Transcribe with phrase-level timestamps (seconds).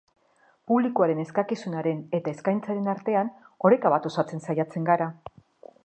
[0.69, 3.31] Publikoaren eskakizunaren eta eskaintzaren artean
[3.71, 5.13] oreka bat osatzen saiatzen gara.